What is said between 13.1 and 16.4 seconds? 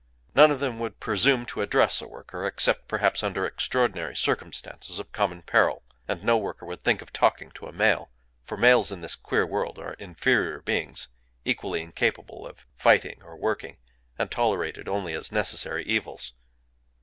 or working, and tolerated only as necessary evils.